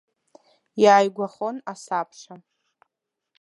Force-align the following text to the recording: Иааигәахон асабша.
Иааигәахон 0.83 1.55
асабша. 1.71 2.35